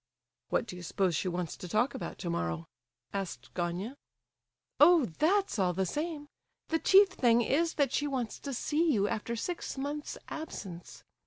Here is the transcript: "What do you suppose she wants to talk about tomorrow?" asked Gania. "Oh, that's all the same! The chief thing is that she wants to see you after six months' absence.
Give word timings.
"What 0.49 0.65
do 0.65 0.75
you 0.75 0.81
suppose 0.81 1.15
she 1.15 1.27
wants 1.27 1.55
to 1.57 1.67
talk 1.67 1.93
about 1.93 2.17
tomorrow?" 2.17 2.65
asked 3.13 3.53
Gania. 3.53 3.95
"Oh, 4.79 5.05
that's 5.05 5.59
all 5.59 5.73
the 5.73 5.85
same! 5.85 6.25
The 6.69 6.79
chief 6.79 7.09
thing 7.09 7.41
is 7.43 7.75
that 7.75 7.91
she 7.91 8.07
wants 8.07 8.39
to 8.39 8.51
see 8.51 8.91
you 8.91 9.07
after 9.07 9.35
six 9.35 9.77
months' 9.77 10.17
absence. 10.27 11.03